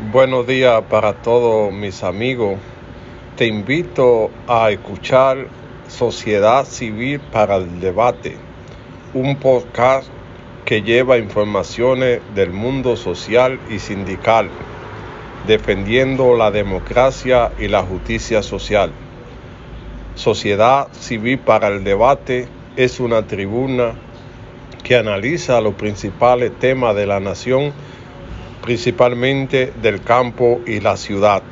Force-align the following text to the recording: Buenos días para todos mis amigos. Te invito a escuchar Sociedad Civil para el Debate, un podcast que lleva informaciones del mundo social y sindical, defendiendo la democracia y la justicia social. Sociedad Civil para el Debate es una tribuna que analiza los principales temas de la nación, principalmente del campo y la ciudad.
Buenos 0.00 0.46
días 0.46 0.84
para 0.88 1.12
todos 1.12 1.72
mis 1.72 2.04
amigos. 2.04 2.56
Te 3.34 3.46
invito 3.46 4.30
a 4.46 4.70
escuchar 4.70 5.48
Sociedad 5.88 6.64
Civil 6.64 7.18
para 7.18 7.56
el 7.56 7.80
Debate, 7.80 8.36
un 9.12 9.34
podcast 9.34 10.06
que 10.64 10.82
lleva 10.82 11.18
informaciones 11.18 12.20
del 12.36 12.50
mundo 12.50 12.94
social 12.94 13.58
y 13.70 13.80
sindical, 13.80 14.48
defendiendo 15.48 16.36
la 16.36 16.52
democracia 16.52 17.50
y 17.58 17.66
la 17.66 17.82
justicia 17.82 18.40
social. 18.44 18.92
Sociedad 20.14 20.86
Civil 20.92 21.40
para 21.40 21.66
el 21.66 21.82
Debate 21.82 22.46
es 22.76 23.00
una 23.00 23.26
tribuna 23.26 23.94
que 24.84 24.94
analiza 24.94 25.60
los 25.60 25.74
principales 25.74 26.56
temas 26.60 26.94
de 26.94 27.06
la 27.06 27.18
nación, 27.18 27.72
principalmente 28.68 29.72
del 29.80 30.02
campo 30.02 30.60
y 30.66 30.80
la 30.80 30.98
ciudad. 30.98 31.42